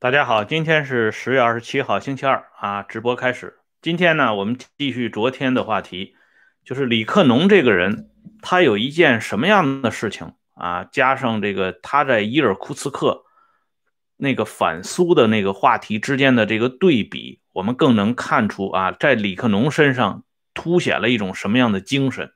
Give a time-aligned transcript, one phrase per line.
[0.00, 3.58] 大家好，今天是十月二十七号，星期二啊，直播开始。
[3.82, 6.14] 今天呢，我们继续昨天的话题，
[6.64, 8.08] 就是李克农这个人，
[8.40, 10.84] 他有一件什么样的事情啊？
[10.84, 13.24] 加上这个他在伊尔库茨克
[14.16, 20.24] 那个反苏的那个话题之间的这个对比，我们更能看出啊，在李克农身上
[20.54, 22.32] 凸显了一种什么样的精神，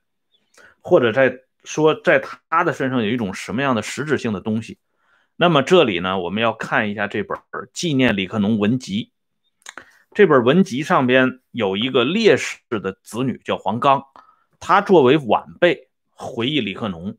[0.82, 1.34] 或者在
[1.64, 4.76] 说在他的身上有一种什么样的实质性的东西。
[5.36, 7.36] 那么这里呢，我们要看一下这本
[7.72, 9.11] 《纪念李克农文集》。
[10.12, 14.04] 这本文集上边有一个烈士的子女叫黄冈，
[14.61, 17.18] 他作为晚辈回忆李克农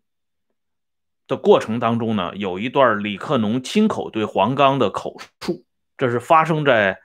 [1.28, 5.66] 的过程当中呢，有一段李克农亲口对黄冈的口述，
[5.98, 6.98] 这是发生在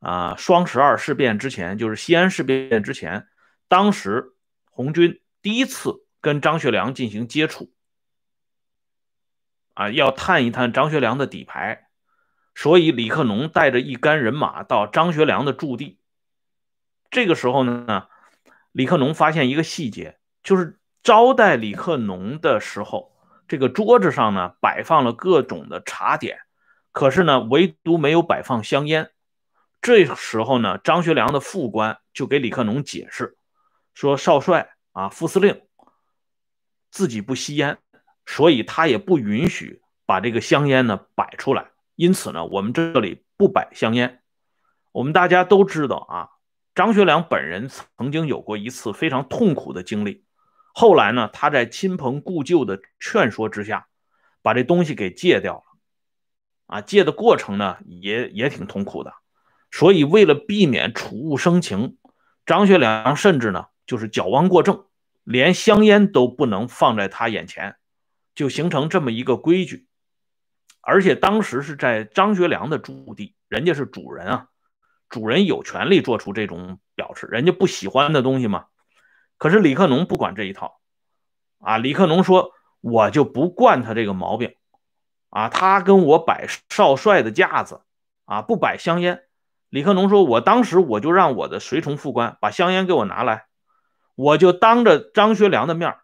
[0.00, 3.26] 啊双十二事变之前，就是西安事变之前，
[3.68, 4.34] 当时
[4.70, 7.72] 红军第一次跟张学良进行接触。
[9.74, 11.86] 啊，要探一探张学良的底牌，
[12.54, 15.98] 所以李克农带着一干人马到张学良的驻地。
[17.10, 18.08] 这个时候呢，
[18.72, 23.12] 李克农发现一个细节，就是招待李克农的时候，
[23.48, 26.40] 这个桌子上呢摆放了各种的茶点，
[26.92, 29.10] 可是呢，唯独没有摆放香烟。
[29.80, 33.36] 这时候呢，张学良的副官就给李克农解释
[33.94, 35.62] 说：“少帅啊，副司令
[36.90, 37.78] 自己不吸烟。”
[38.32, 41.66] 所以他也不允许把这个香烟呢摆出来，
[41.96, 44.22] 因此呢，我们这里不摆香烟。
[44.90, 46.28] 我们大家都知道啊，
[46.74, 50.24] 张学良本人曾经有过一次非常痛苦的经历，
[50.72, 53.88] 后来呢，他在亲朋故旧的劝说之下，
[54.40, 55.64] 把这东西给戒掉了。
[56.68, 59.12] 啊，戒的过程呢也也挺痛苦的。
[59.70, 61.98] 所以为了避免触物生情，
[62.46, 64.86] 张学良甚至呢就是矫枉过正，
[65.22, 67.76] 连香烟都不能放在他眼前。
[68.34, 69.86] 就形成这么一个规矩，
[70.80, 74.46] 而且当时是在张学良的驻地，人家是主人啊，
[75.08, 78.66] 主人有权利做出这种表示，人家不喜欢的东西嘛。
[79.36, 80.80] 可是李克农不管这一套，
[81.58, 84.54] 啊，李克农说我就不惯他这个毛病，
[85.30, 87.82] 啊，他跟我摆少帅的架子，
[88.24, 89.24] 啊，不摆香烟。
[89.68, 93.46] 李克农说，我当时我就让我的随从副官把香烟给我拿来，
[94.14, 95.96] 我就当着张学良的面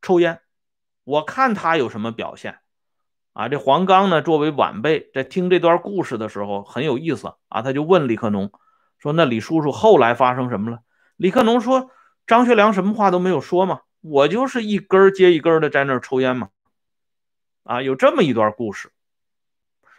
[0.00, 0.40] 抽烟。
[1.08, 2.58] 我看他有什么表现
[3.32, 3.48] 啊？
[3.48, 7.62] 这黄冈呢，作为晚辈，在听这段故事的时候很有意思啊。
[7.62, 8.52] 他就问李克农
[8.98, 10.80] 说：“那李叔叔后来发生什么了？”
[11.16, 11.90] 李克农说
[12.28, 16.50] ：“张学良什么话都没有说嘛，我就是一根接一根的在那儿抽烟嘛。”
[17.64, 18.92] 啊，有这么一段故事。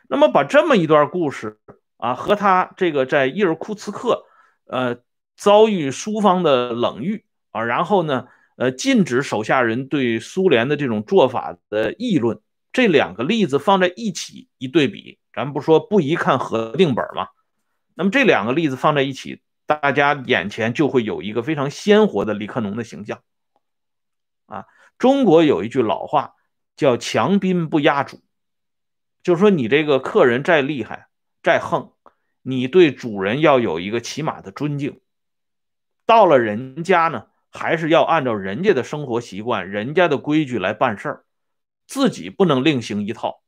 [0.08, 1.60] 那么把这么一段故事
[1.98, 4.26] 啊，和他这个在伊尔库茨克
[4.68, 4.98] 呃
[5.36, 8.28] 遭遇苏方的冷遇啊，然后呢？
[8.60, 12.42] 呃，禁止手下人对苏联的这种做法的议论，
[12.74, 17.30] 这两个例子放在一起一对比，咱不说不一看核定本嘛。
[17.96, 23.22] 那么这两个例子放在一起，大家眼前就会有一个非常鲜活的李克农的形象。
[24.48, 24.66] 啊，
[24.98, 26.34] 中国有一句老话
[26.76, 28.20] 叫“强宾不压主”，
[29.24, 31.08] 就是说你这个客人再厉害
[31.42, 31.94] 再横，
[32.42, 35.00] 你对主人要有一个起码的尊敬。
[36.06, 37.28] 到了人家呢？
[37.52, 41.24] 还是要按照人家的生活习惯、人家的规矩来办事儿，
[41.88, 43.42] 自己不能另行一套。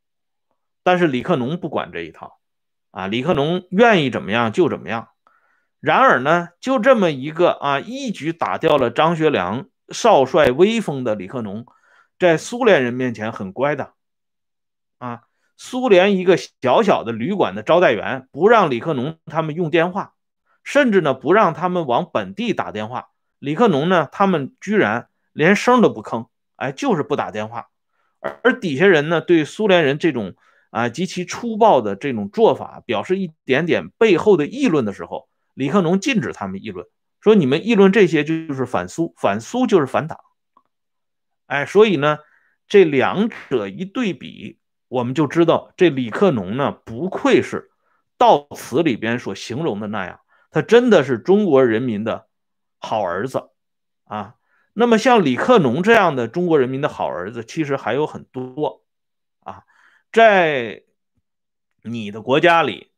[0.82, 2.38] 但是李克农不管这一套，
[2.90, 5.08] 啊，李克农愿意怎么样就怎么样。
[5.78, 11.66] 然而呢，就这么一个啊，一举打掉了张学良少帅威风的李克农，
[12.18, 13.92] 在苏联人面前很乖的，
[14.98, 15.22] 啊，
[15.56, 20.14] 苏联一个小小的旅馆的招待员不让李克农他们用电话，
[20.64, 23.11] 甚至呢不让他们往本地打电话。
[23.42, 24.08] 李克农呢？
[24.12, 27.70] 他们居然连声都不吭，哎，就是不打电话。
[28.44, 30.36] 而底下人呢，对苏联人这种
[30.70, 36.86] 啊极其粗暴的这种做法表示一点点背后的议论的时候，李克农禁止他们议论，
[37.20, 40.20] 说你们议论这些就是反苏，反苏就是反党。
[41.46, 42.18] 哎，所以呢，
[42.68, 47.72] 这两者一对比，我们就知道这李克农呢，不愧是
[48.16, 50.20] 悼词里边所形容的那样，
[50.52, 52.28] 他真的是中国人民的。
[52.82, 53.50] 好儿子，
[54.04, 54.34] 啊，
[54.72, 58.84] 那么像李克农这样的中国人民的好儿子，其实还有很多，
[59.40, 59.64] 啊，
[60.10, 60.82] 在
[61.82, 62.92] 你的国家里，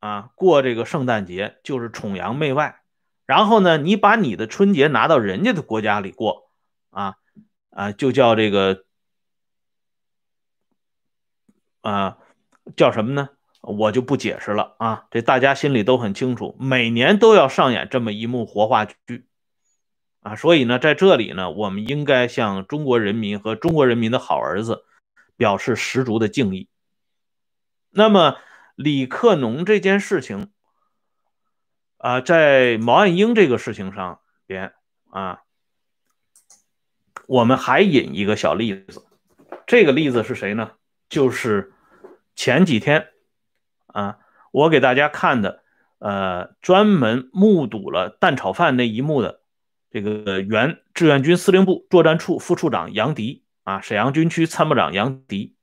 [0.00, 2.82] 啊，过这个圣诞节就是崇洋媚外，
[3.24, 6.50] 然后呢，你把你的春节拿到人家的国家里过，
[6.90, 7.14] 啊
[7.70, 8.84] 啊，就叫这个，
[11.82, 12.18] 啊，
[12.76, 13.30] 叫什么呢？
[13.60, 19.26] 我就不解释了啊，这大家心里都很清楚，每年都要上演这么一幕活话剧
[20.20, 24.84] 啊，所以呢，在这里呢，我们应该向中国人民和中国人民的好儿子
[25.36, 26.68] 表示十足的敬意。
[27.90, 28.36] 那么，
[28.76, 30.50] 李克农这件事情
[31.98, 34.72] 啊，在毛岸英这个事情上边
[35.10, 35.42] 啊，
[37.26, 39.04] 我们还引一个小例子。
[39.66, 40.72] 这个例子是谁呢？
[41.08, 41.72] 就是
[42.34, 43.08] 前几天
[43.92, 44.18] 啊，
[44.52, 45.62] 我给大家看的，
[45.98, 49.40] 呃，专门目睹了蛋炒饭那一幕的
[49.90, 55.56] 这个原志愿军司令部作战处副处长杨迪啊，沈阳军区参谋长杨迪。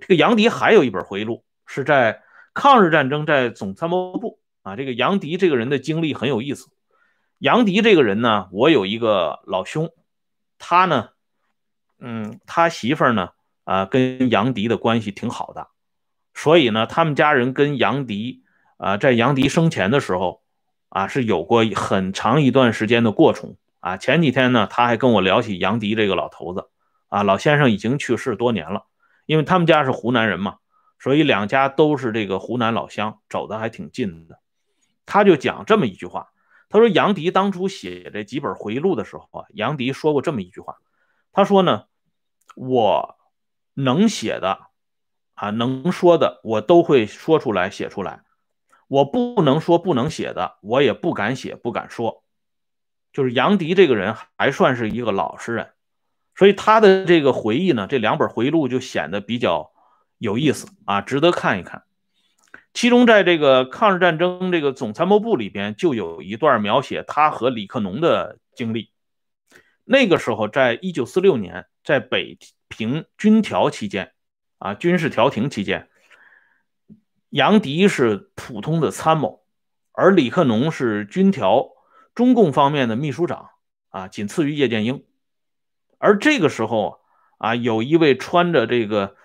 [0.00, 2.22] 这个杨迪还有一本回忆录，是在
[2.52, 4.76] 抗日战争在总参谋部啊。
[4.76, 6.68] 这个杨迪这个人的经历很有意思。
[7.38, 9.90] 杨迪这个人呢，我有一个老兄，
[10.58, 11.10] 他呢，
[11.98, 13.30] 嗯，他媳妇呢。
[13.64, 15.68] 啊，跟杨迪的关系挺好的，
[16.44, 18.42] 所以呢，他们家人跟杨迪
[18.76, 20.42] 啊，在杨迪生前的时候
[20.90, 23.96] 啊，是有过很长一段时间的过从啊。
[23.96, 26.68] 前几天呢，他还跟我聊起杨迪这个老头子
[27.08, 28.84] 啊，老先生已经去世多年了，
[29.24, 30.56] 因为他们家是湖南人嘛，
[30.98, 34.38] 所以两家都是这个湖南老乡，走的还挺近的。
[35.06, 36.28] 他就讲这么一句话，
[36.68, 40.76] 他说杨迪当初写这几本回忆录的时候啊，杨迪说过这么一句话，
[41.32, 41.84] 他说呢，
[42.54, 43.16] 我。
[43.76, 44.56] 能写的，
[45.34, 48.22] 啊，能说的，我都会说出来，写出来。
[48.86, 52.22] 我不能说不能写的，我也不敢写，不敢说。
[53.12, 55.70] 就是杨迪这个人还算是一个老实人，
[56.36, 59.72] 所以他的这个回忆呢，这两本回忆录就显得比较
[60.18, 61.82] 有意思啊，值得看一看。
[62.72, 68.90] 其中在这个抗日战争这个总参谋部里边，就有一段描写他和李克农的经历。
[69.84, 72.38] 那个时候，在一九四六年，在北。
[72.66, 74.13] 平军调期间，
[74.58, 75.88] 啊，军事调停期间，
[77.30, 79.42] 杨迪是普通的参谋，
[79.92, 81.68] 而李克农是军调
[82.14, 83.50] 中共方面的秘书长，
[83.90, 85.04] 啊，仅次于叶剑英。
[85.98, 87.00] 而这个时候，
[87.38, 89.16] 啊，有一位穿着这个，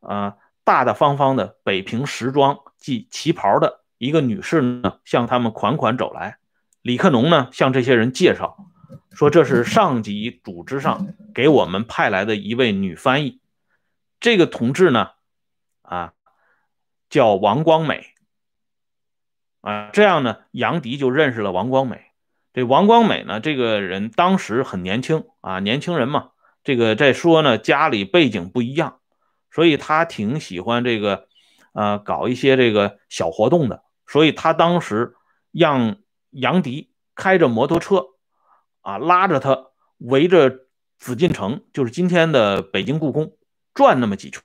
[0.00, 6.38] 呃，大大方方的北平时装即旗袍的一个女士呢，向他们款款走来。
[6.82, 8.68] 李克农呢，向这些人介绍。
[9.12, 13.40] 说这是上级组织上给我们派来的一位女翻译，
[14.20, 15.10] 这个同志呢，
[15.82, 16.12] 啊，
[17.08, 18.14] 叫王光美，
[19.60, 22.02] 啊，这样呢，杨迪就认识了王光美。
[22.52, 26.30] 这王光美呢，这个人当时很年轻啊，年轻人嘛，
[26.64, 29.00] 这个再说呢，家里背景不一样，
[29.50, 31.28] 所以他挺喜欢这个，
[31.72, 33.82] 呃，搞一些这个小活动的。
[34.06, 35.14] 所以他当时
[35.52, 35.96] 让
[36.30, 38.06] 杨迪开着摩托车。
[38.80, 39.66] 啊，拉着他
[39.98, 40.60] 围着
[40.96, 43.35] 紫禁城，就是今天的北京故宫
[43.76, 44.42] 转那么几圈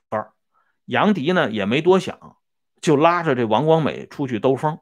[0.84, 2.36] 杨迪呢也没多想，
[2.80, 4.78] 就拉着这王光美出去兜风。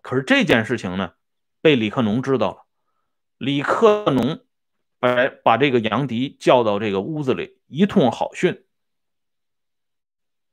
[0.00, 1.12] 可是这件事情呢，
[1.60, 2.64] 被李克农知道了。
[3.36, 4.40] 李克农
[4.98, 8.64] 把把这个杨迪叫到这个屋子里，一通好训。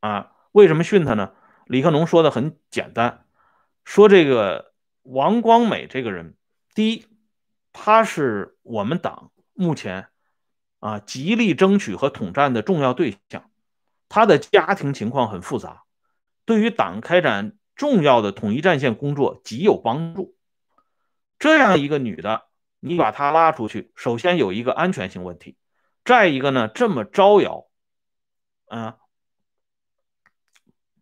[0.01, 1.33] 啊，为什么训他呢？
[1.67, 3.25] 李克农说的很简单，
[3.85, 4.73] 说这个
[5.03, 6.35] 王光美这个人，
[6.73, 7.05] 第一。
[7.79, 10.07] 他是我们党目前
[10.87, 13.49] 啊极力争取和统战的重要对象，
[14.07, 15.83] 他的家庭情况很复杂，
[16.45, 20.37] 对于党开展重要的统一战线工作极有帮助。
[21.39, 22.45] 这样一个女的，
[22.79, 25.57] 你把她拉出去，首先有一个安全性问题，
[26.05, 27.67] 再一个呢，这么招摇，
[28.67, 28.97] 啊，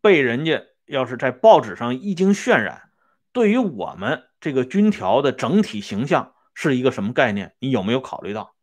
[0.01, 2.89] 被人家要是在报纸上一经渲染，
[3.31, 6.31] 对于我们这个军条的整体形象。
[6.57, 7.53] 是一个什么概念？
[7.59, 8.54] 你有没有考虑到？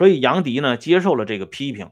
[0.00, 1.90] 所以杨迪呢接受了这个批评，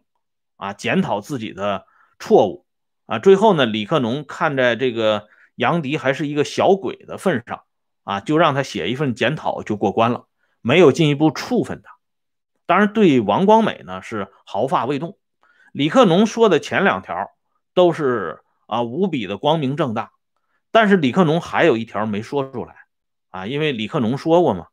[0.57, 1.85] 啊，检讨自己的
[2.19, 2.65] 错误，
[3.05, 7.65] 啊，最后呢，李克农看在这个杨迪还是一个小鬼的份上，
[8.05, 10.25] 啊，就让他写一份检讨就过关了，
[10.63, 11.99] 没有进一步处分他。
[12.65, 15.19] 当然，对王光美呢是毫发未动。
[15.73, 17.29] 李克农说的前两条
[17.75, 20.13] 都是啊无比的光明正大，
[20.71, 22.75] 但是李克农还有一条没说出来，
[23.29, 24.69] 啊，因为李克农说过嘛。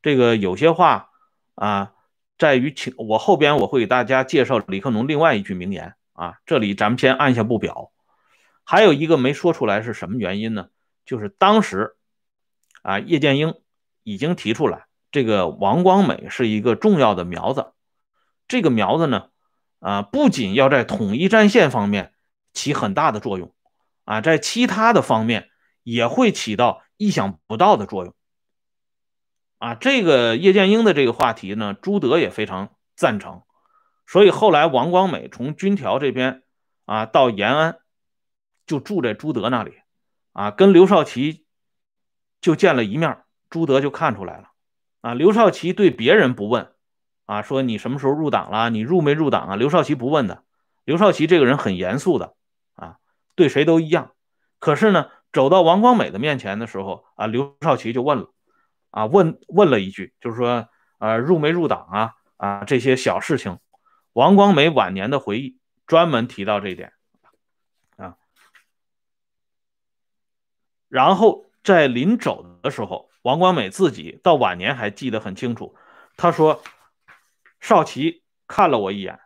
[0.00, 1.10] 这个有些话
[1.54, 1.92] 啊，
[2.38, 7.90] 在于请我后边我会给大家介绍李克农另外一句名言啊，这里咱们先按下不表。
[8.64, 10.68] 还有一个没说出来是什么原因呢？
[11.04, 11.96] 就是当时
[12.82, 13.54] 啊，叶剑英
[14.04, 17.72] 已经提出来，这个王光美是一个重要的苗子。
[18.46, 19.30] 这个苗子呢，
[19.80, 22.12] 啊，不仅要在统一战线方面
[22.52, 23.52] 起很大的作用，
[24.04, 25.48] 啊，在其他的方面
[25.82, 28.14] 也会起到意想不到的作用。
[29.58, 33.42] 啊，这个叶剑英的这个话题呢，朱德也非常赞成，
[34.06, 36.42] 所以后来王光美从军条这边
[36.86, 37.78] 啊到延安，
[38.66, 39.72] 就住在朱德那里，
[40.32, 41.44] 啊，跟刘少奇
[42.40, 43.18] 就见了一面，
[43.50, 44.50] 朱德就看出来了，
[45.00, 46.72] 啊，刘少奇对别人不问，
[47.26, 49.56] 啊，说你什么时候入党了，你入没入党啊？
[49.56, 50.44] 刘少奇不问的，
[50.84, 52.34] 刘少奇这个人很严肃的，
[52.74, 52.98] 啊，
[53.34, 54.12] 对谁都一样，
[54.60, 58.30] 可是呢，走到王光美的面前的时候啊，刘少奇就问了，
[58.90, 60.68] 啊，问问了一句，就是说，
[60.98, 62.14] 呃，入没入党啊？
[62.36, 63.58] 啊，这些小事情，
[64.12, 66.92] 王光美晚年的回忆专门提到这一点，
[67.96, 68.16] 啊，
[70.88, 75.74] 然后在临走的时候，王光美自己到晚年还记得很清楚，
[76.16, 76.62] 他说，
[77.60, 79.18] 少奇看了我一眼，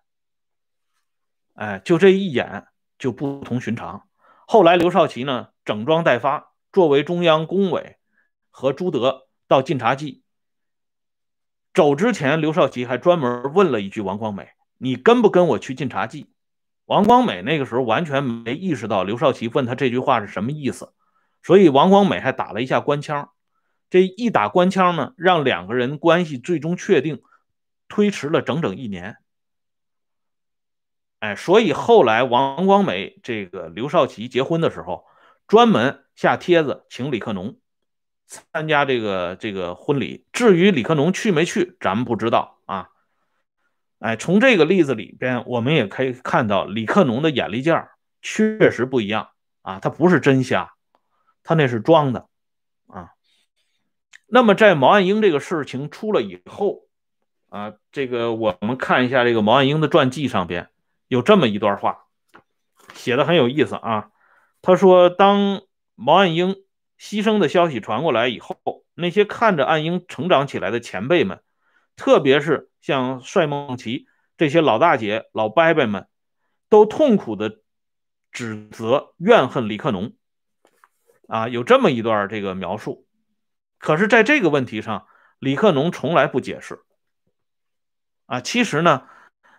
[1.54, 2.66] 哎，就这一眼
[2.98, 4.08] 就不同寻常。
[4.46, 7.98] 后来，刘少奇呢整装待发，作为中央工委
[8.50, 10.22] 和朱德到晋察冀。
[11.74, 16.32] 走之前，刘少奇还专门问了一句王光美：“你跟不跟我去晋察冀？”
[16.86, 20.94] 王光美那个时候完全没意识到刘少奇问他这句话是什么意思，
[21.42, 23.30] 所以王光美还打了一下官腔。
[23.90, 27.22] 这一打官腔呢，让两个人关系最终确定，
[27.88, 29.18] 推迟了整整一年。
[31.20, 35.04] 哎，所以后来王光美这个刘少奇结婚的时候，
[35.46, 37.58] 专门下帖子请李克农
[38.52, 40.24] 参加这个这个婚礼。
[40.32, 42.88] 至于李克农去没去，咱们不知道啊。
[43.98, 49.28] 哎，从这个例子里边，我们也可以看到李克农的眼力劲儿确实不一样
[49.60, 50.72] 啊，他不是真瞎，
[51.44, 52.26] 他那是装的
[52.86, 53.10] 啊。
[54.26, 56.86] 那么在毛岸英这个事情出了以后
[57.50, 60.70] 啊，这个我们看一下这个毛岸英的传记上边。
[61.08, 62.06] 有这么一段话，
[62.94, 64.08] 写的很有意思啊。
[64.62, 65.60] 他说，当
[65.94, 66.56] 毛岸英
[67.02, 68.56] 牺牲的消息传过来以后，
[68.94, 71.42] 那些看着岸英成长起来的前辈们，
[71.96, 74.06] 特别是像帅梦琪
[74.36, 76.06] 这些老大姐、老伯伯们，
[76.68, 77.58] 都痛苦的
[78.30, 80.12] 指责、怨恨李克农。
[81.26, 83.04] 啊，有这么一段这个描述。
[83.78, 85.08] 可是，在这个问题上，
[85.40, 86.78] 李克农从来不解释。
[88.26, 89.08] 啊，其实呢。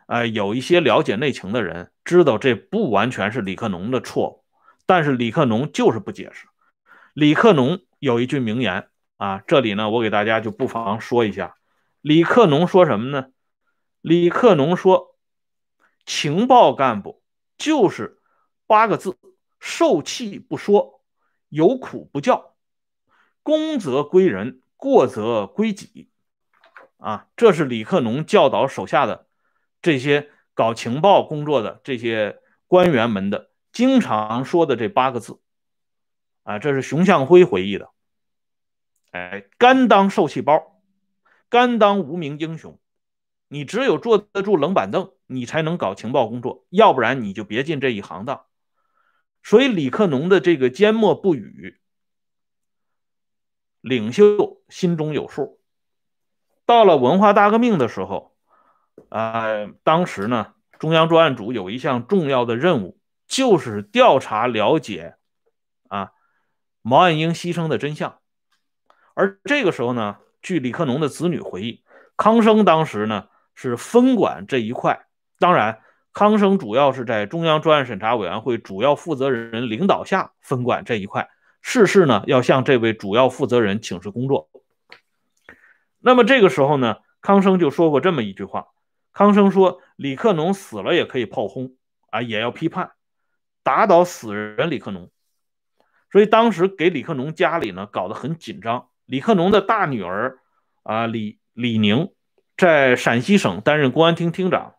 [0.06, 4.44] 呃，有一些了解内情的人知道这不完全是李克农的错误，
[4.86, 6.46] 但是李克农就是不解释。
[7.13, 11.55] 李克农有一句名言啊，这里呢，我给大家就不妨说一下。
[12.01, 13.27] 李克农说什么呢？
[14.01, 15.15] 李克农说，
[16.05, 17.22] 情报干部
[17.58, 18.20] 就是
[18.65, 19.15] 八个字：
[19.60, 21.01] 受气不说，
[21.50, 22.55] 有苦不叫，
[23.43, 26.10] 功则归人，过则归己。
[26.98, 29.27] 啊，这是李克农教导手下的。
[29.82, 35.39] 这些搞情报工作的这些官员们的经常说的这八个字，
[36.44, 37.90] 啊，这是熊向晖回忆的。
[39.12, 40.82] 哎，甘当受气包，
[41.50, 42.80] 甘当无名英雄。
[43.48, 48.46] 你只有坐得住冷板凳，你才能搞情报工作，要不然你就别进这一行当。
[49.44, 51.80] 所以李克农的这个缄默不语，
[53.82, 55.60] 领袖心中有数。
[56.66, 58.32] 到了文化大革命的时候。
[59.10, 65.16] 呃，当时呢，中央专案组有一项重要的任务，就是调查了解
[66.84, 68.20] 毛岸英牺牲的真相。
[69.16, 71.84] 而这个时候呢，据李克农的子女回忆，
[72.16, 75.08] 康生当时呢是分管这一块。
[75.40, 75.82] 当然，
[76.13, 81.30] 康生主要是在中央专案审查委员会主要负责人领导下分管这一块，
[81.62, 84.50] 事事呢要向这位主要负责人请示工作。
[86.00, 88.68] 那么这个时候呢，康生就说过这么一句话。
[89.13, 91.75] 康生说：“李克农死了也可以炮轰
[92.10, 92.94] 啊，也要批判，
[93.62, 95.12] 打倒死人李克农。”
[96.13, 98.88] 所以当时给李克农家里呢搞得很紧张。
[99.05, 100.38] 李克农的大女儿
[100.84, 102.12] 啊李李宁
[102.55, 104.75] 在陕西省担任公安厅厅长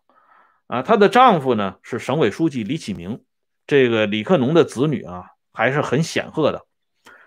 [0.67, 3.21] 啊，她的丈夫呢是省委书记李启明。
[3.67, 6.65] 这个李克农的子女啊还是很显赫的，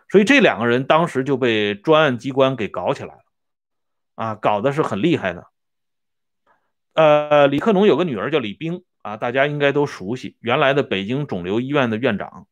[0.09, 3.21] 所以这两个人当时就被专案机关给搞起来了
[4.15, 5.47] 啊，搞的是很厉害的。
[6.95, 12.47] 呃，李克农有个女儿叫李冰啊，大家应该都熟悉，原来的北京肿瘤医院的院长。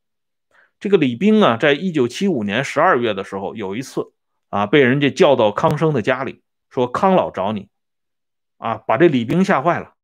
[0.78, 4.12] 这个李冰啊，在一九七五年十二月的时候，有一次
[4.48, 7.68] 啊，被人家叫到康生的家里，说康老找你，
[8.58, 9.94] 啊，把这李冰吓坏了，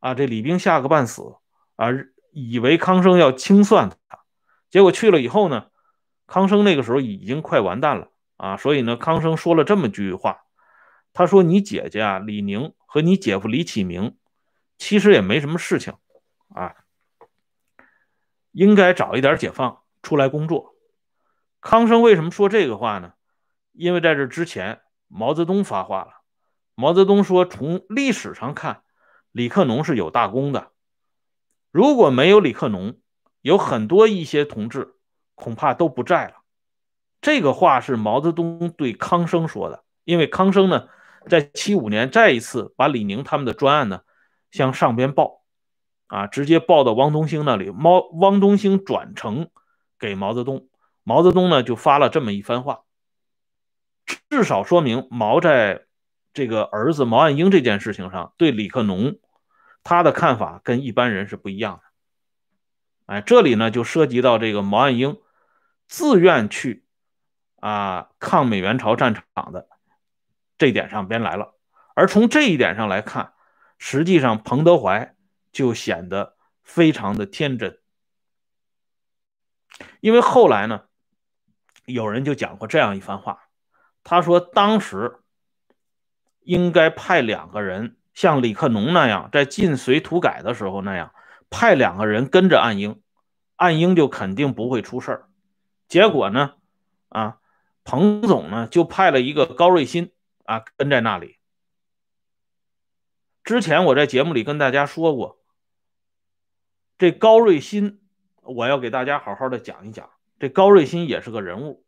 [0.00, 1.36] 啊，这李冰吓个半死，
[1.76, 1.88] 啊，
[2.32, 4.20] 以为康生要清算他，
[4.70, 5.66] 结果去了以后呢，
[6.26, 10.42] 康生那个时候已经快完蛋了啊，所以呢，康生说了这么句话，
[11.12, 14.18] 他说：“你姐姐啊，李宁。”和你姐夫李启明，
[14.76, 15.94] 其实也没什么事情
[16.54, 16.74] 啊，
[18.52, 20.76] 应该早一点解放出来工作。
[21.60, 23.12] 康生为什么说这个话呢？
[23.72, 26.22] 因为在这之前，毛泽东发话了。
[26.74, 28.82] 毛泽东说，从历史上看，
[29.32, 30.70] 李克农是有大功的。
[31.70, 32.98] 如果没有李克农，
[33.40, 34.94] 有很多一些同志
[35.34, 36.36] 恐怕都不在了。
[37.20, 40.88] 这个话是毛泽东对康生说的，因为康生呢。
[41.28, 44.00] 在七五年，再一次把李宁他们的专案呢
[44.50, 45.41] 向上边报，
[46.12, 47.70] 啊，直接报到汪东兴那里。
[47.70, 49.48] 毛汪东兴转呈
[49.98, 50.68] 给毛泽东，
[51.04, 52.80] 毛泽东呢就发了这么一番话，
[54.28, 55.86] 至少说明毛在
[56.34, 59.20] 这个儿子毛岸英这件事情上对李克农
[59.82, 63.14] 他的看法跟一般人是不一样的。
[63.14, 65.16] 哎，这里呢就涉及到这个毛岸英
[65.88, 66.84] 自愿去
[67.58, 69.66] 啊抗美援朝战场的
[70.58, 71.54] 这点上边来了，
[71.94, 73.32] 而从这一点上来看，
[73.78, 75.14] 实际上彭德怀
[75.52, 77.78] 就显得非常的天真，
[80.00, 80.84] 因为后来呢，
[81.84, 83.48] 有人就讲过这样一番话，
[84.02, 85.20] 他说当时
[86.40, 91.12] 应该派两个人像李克农那样，在晋绥土改的时候那样。
[91.54, 93.02] 派两个人跟着岸英，
[93.56, 95.28] 岸英就肯定不会出事儿。
[95.86, 96.54] 结果呢，
[97.10, 97.40] 啊，
[97.84, 100.12] 彭总呢就派了一个高瑞新
[100.46, 101.36] 啊跟在那里。
[103.44, 105.41] 之前我在节目里跟大家说过，
[106.98, 108.00] 这高瑞新，
[108.42, 110.10] 我要给大家好好的讲一讲。
[110.38, 111.84] 这高瑞新也是个人物。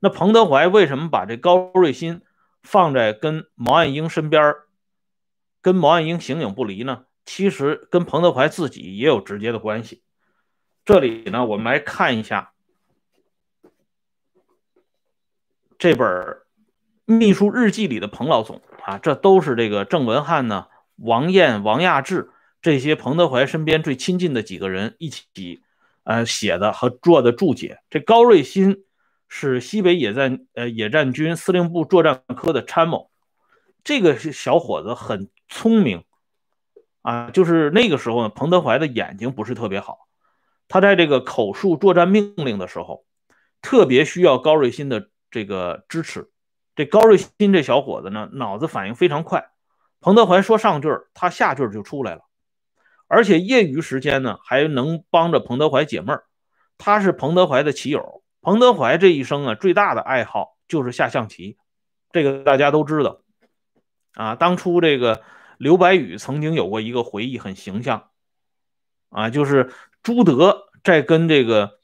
[0.00, 2.22] 那彭德怀为什么把这高瑞新
[2.62, 4.54] 放在跟毛岸英身边，
[5.62, 7.04] 跟毛岸英形影不离呢？
[7.24, 10.02] 其实跟彭德怀自己也有直接的关系。
[10.84, 12.52] 这里呢，我们来看一下
[15.78, 16.38] 这本
[17.06, 22.30] 秘书日记里的彭老总啊，这都是这个郑文汉呢、王燕、王亚志
[22.64, 25.60] 这些彭德怀身边最亲近的几个人一起
[26.02, 27.80] 呃写的和做的注解。
[27.90, 28.84] 这高瑞新
[29.28, 33.10] 是西北野战呃野战军司令部作战科的参谋，
[33.84, 36.04] 这个小伙子很聪明。
[37.02, 40.08] 啊，就是那个时候呢，彭德怀的眼睛不是特别好，
[40.66, 43.04] 他在这个口述作战命令的时候，
[43.60, 46.30] 特别需要高瑞新的这个支持。
[46.74, 49.50] 这高瑞新这小伙子呢，脑子反应非常快，
[50.00, 52.22] 彭德怀说上句，他下句就出来了，
[53.08, 56.24] 而且业余时间呢，还能帮着彭德怀解闷儿。
[56.78, 61.58] 他是彭德怀的棋友，彭德怀这一生啊，最大的爱好就是下象棋，
[62.10, 63.20] 这个大家都知道。
[64.14, 65.22] 啊，当初这个。
[65.56, 68.10] 刘白羽曾经有过一个回忆，很形象，
[69.08, 71.78] 啊，就是朱德在跟这个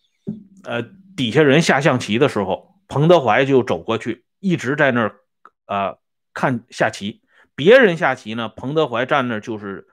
[0.65, 0.83] 呃
[1.17, 5.21] 底下人下象棋的时候，彭德怀就走过去，一直在那儿
[5.67, 5.95] 啊
[6.35, 7.23] 看下棋。
[7.55, 9.87] 别人下棋呢，彭德怀站那儿就是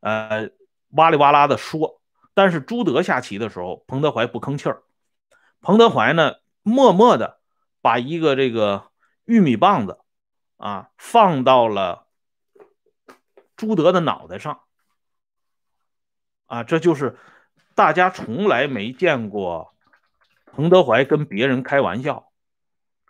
[0.00, 0.48] 呃
[0.96, 2.00] 哇里哇啦的说，
[2.34, 4.82] 但是朱德下棋的时候，彭德怀不吭气儿。
[5.60, 7.38] 彭德怀呢，默默的
[7.80, 8.90] 把一个这个
[9.24, 9.98] 玉米棒子
[10.56, 12.02] 啊放到了。
[13.56, 14.62] 朱德的脑袋上，
[16.46, 17.16] 啊，这就是
[17.76, 19.76] 大家从来没见过
[20.46, 22.32] 彭德怀跟别人开玩笑，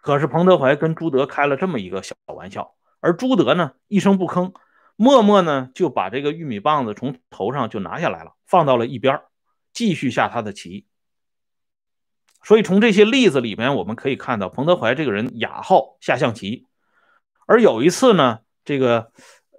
[0.02, 4.54] 可是彭德怀跟朱德开了这么一个小玩笑，而朱德呢一声不吭，
[4.96, 9.20] 默默呢就把这个玉米棒子从头上就拿下来了，放到了一边，
[9.72, 10.86] 继续下他的棋。
[12.42, 16.66] 所以从这些例子里面，我们可以看到彭德怀这个人雅好下象棋，
[17.46, 19.12] 而有一次呢，这个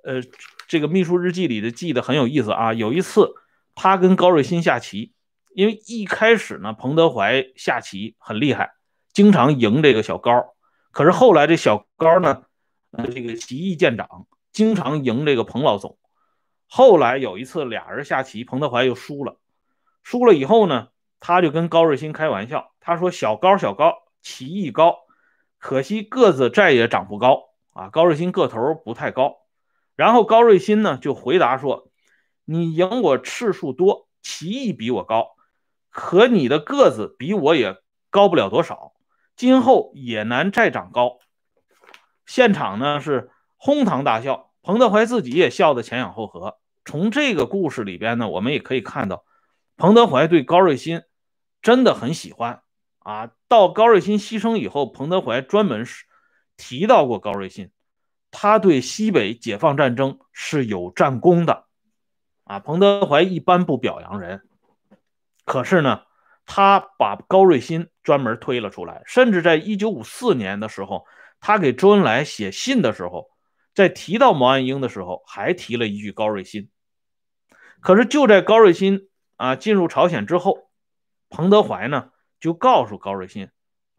[0.04, 0.21] 呃。
[0.67, 2.74] 这个秘书日记里的记得很有意思啊。
[2.74, 3.36] 有一次，
[3.76, 5.13] 他跟高瑞欣下棋，
[5.54, 8.71] 因为一开始呢，彭德怀下棋很厉害，
[9.13, 10.56] 经常赢这个小高。
[10.89, 12.41] 可是后来这小高呢，
[12.89, 15.99] 呃，这个棋艺见长，经常赢这个彭老总。
[16.65, 19.37] 后来有一次俩人下棋，彭德怀又输了。
[20.01, 20.87] 输了以后呢，
[21.19, 24.95] 他就跟高瑞欣开玩笑，他说：“小高，小高，棋艺高，
[25.57, 29.39] 可惜个子再也长不高啊。”高瑞欣个头不太高。
[29.97, 31.91] 然后高瑞欣呢就回答说
[32.45, 35.35] ：“你赢我次数多，棋艺比我高，
[35.89, 37.75] 可你的个子比我也
[38.09, 38.93] 高不了多少，
[39.35, 41.17] 今后也难再长高。”
[42.25, 43.29] 现场呢是
[43.65, 46.60] 哄堂大笑，彭德怀自己也笑得前仰后合。
[46.86, 49.25] 从这个故事里边呢，我们也可以看到，
[49.75, 51.01] 彭德怀对高瑞欣
[51.63, 52.62] 真的很喜欢
[52.99, 53.32] 啊。
[53.47, 56.06] 到高瑞欣牺牲以后，彭德怀专门是
[56.56, 57.71] 提到过高瑞欣。
[58.30, 61.65] 他对西北解放战争是有战功的，
[62.43, 64.43] 啊，彭德怀一般不表扬人，
[65.43, 66.04] 可是呢，
[66.45, 71.08] 他把高瑞欣专门推了出来，甚至在一九五四年的时候，
[71.39, 73.32] 他给周恩来写信的时候，
[73.75, 76.69] 在提到毛岸英的时候，还提了一句高瑞新。
[77.81, 80.71] 可是就在高瑞新啊进入朝鲜之后，
[81.29, 82.09] 彭德怀呢
[82.39, 83.49] 就告诉高瑞新，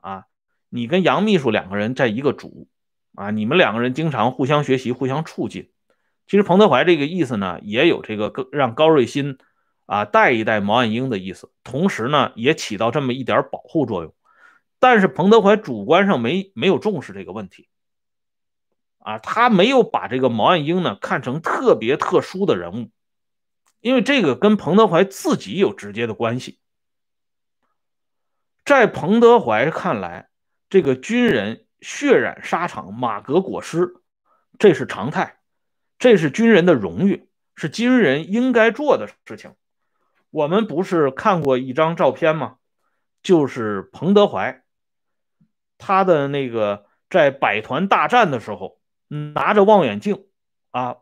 [0.01, 0.25] 啊，
[0.69, 2.69] 你跟杨秘书两个人在一个组。
[3.19, 5.71] 啊，你们两个人经常互相学习，互相促进。
[6.27, 9.39] 其实彭德怀这个意思呢，也有这个让高瑞新
[9.87, 14.15] 啊带一带毛岸英的意思，同时呢，也起到这么一点保护作用。
[14.79, 17.71] 但是彭德怀主观上没没有重视这个问题，
[19.07, 22.91] 啊，他没有把这个毛岸英呢看成特别特殊的人物，
[23.81, 26.59] 因为这个跟彭德怀自己有直接的关系。
[28.65, 30.29] 在彭德怀看来，
[30.69, 33.95] 这个军人血染沙场、马革裹尸，
[34.59, 35.39] 这是常态，
[36.01, 39.55] 这是军人的荣誉，是军人应该做的事情。
[40.31, 42.57] 我们不是看过一张照片吗？
[43.23, 44.65] 就是彭德怀，
[45.79, 48.76] 他的那个在百团大战的时候，
[49.09, 50.25] 拿着望远镜
[50.71, 50.97] 啊，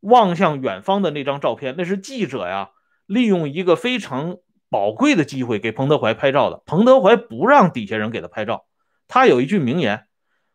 [0.00, 2.70] 望向远方的那张照片，那是记者呀，
[3.06, 4.36] 利用一个非常。
[4.72, 8.66] 宝贵的机会给彭德怀拍照的，彭德怀不让底下人给他拍照。
[9.08, 10.06] 他有一句名言：“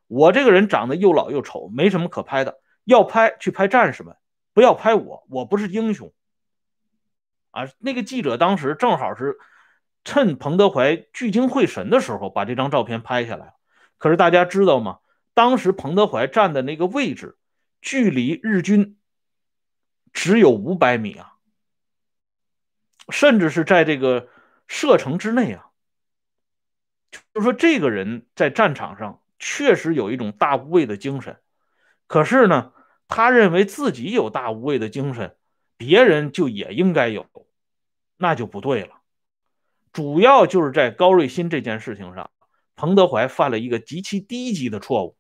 [0.07, 2.61] 我这个人长得又老又丑，没什么可拍的。
[2.85, 4.15] 要拍去拍战士们，
[4.53, 6.13] 不要拍我，我不是英雄。”
[7.51, 9.37] 啊，那个记者当时正好是
[10.05, 13.55] 趁彭德怀聚精会神的时候把这张照片拍下来。
[13.97, 14.99] 可是大家知道吗？
[15.35, 17.37] 当时彭德怀站的那个位置，
[17.79, 18.97] 距离日军
[20.11, 21.33] 只有五百米啊。
[23.09, 24.29] 甚至是在这个
[24.67, 25.67] 射程之内啊，
[27.35, 31.39] 就说这个人在战场上确实有一种大无畏的精神，
[32.07, 32.73] 可是呢，
[33.07, 35.37] 他认为自己有大无畏的精神，
[35.77, 37.27] 别人就也应该有，
[38.17, 39.01] 那就不对了。
[39.93, 42.31] 主要就是在高瑞新这件事情上，
[42.75, 45.15] 彭德怀犯了一个极其低级的错误，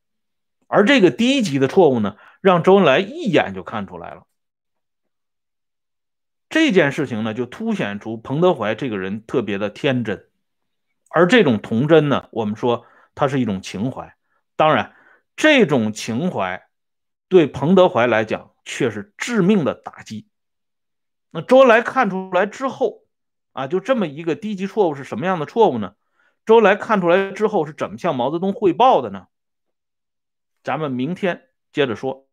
[0.67, 4.25] 而这个低级的错误呢，让周恩来一眼就看出来了。
[6.49, 10.29] 这件事情呢，就凸显出彭德怀这个人特别的天真，
[11.09, 14.15] 而这种童真呢，我们说它是一种情怀。
[14.55, 14.95] 当然，
[15.35, 16.65] 这种情怀
[17.27, 20.27] 对彭德怀来讲却是致命的打击。
[21.31, 23.01] 那周恩来看出来之后，
[23.51, 25.95] 啊，就这么一个低级错误是什么样的错误呢？
[26.45, 29.27] 周恩来看出来之后是怎么向毛泽东汇报的呢？
[30.65, 32.27] 咱们明天接着说。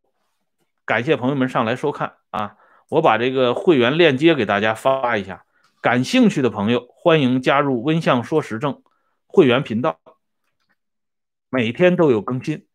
[0.87, 2.57] 感谢朋友们上来收看啊。
[2.89, 5.45] 我把这个会员链接给大家发一下，
[5.81, 8.83] 感兴趣的朋友欢迎加入温相说时政
[9.27, 10.01] 会员频道，
[11.51, 12.67] 每天都有更新。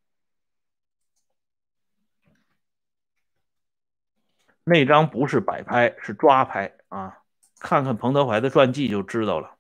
[4.63, 7.24] 那张不是摆拍，是抓拍啊！
[7.60, 9.56] 看看彭德怀的传记就知道了。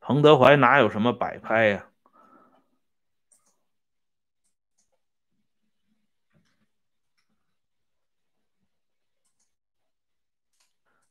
[0.00, 1.86] 彭德怀哪有什么摆拍呀？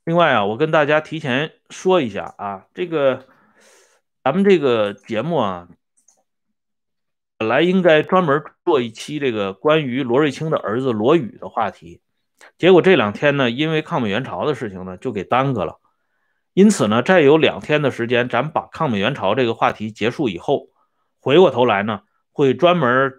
[0.07, 3.27] 另外啊，我跟大家提前说一下啊，这个
[4.23, 5.67] 咱们这个节目啊，
[7.37, 11.99] 本来应该专门做一期这个关于罗瑞卿的儿子罗宇的话题，
[12.57, 15.81] 结果这两天呢，因为抗美援朝的事情呢，就给耽搁了。
[16.53, 20.69] 因此呢，再有两天的时间，咱们把抗美援朝这个话题结束以后，
[21.19, 23.11] 回过头来呢，会专门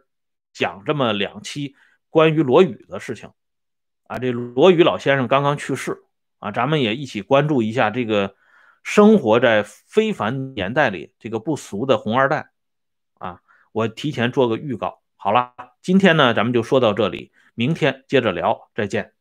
[0.55, 1.75] 讲这么两期
[2.09, 3.29] 关于罗宇的事情。
[4.05, 6.05] 啊，这罗宇老先生刚刚去世。
[6.39, 8.35] 啊，咱们也一起关注一下这个
[8.83, 12.51] 生活在非凡年代里这个不俗的红二代
[13.19, 13.41] 啊！
[13.73, 15.03] 我提前做个预告。
[15.17, 19.18] 好了，今天呢，咱们就说到这里，明天接着聊，再见。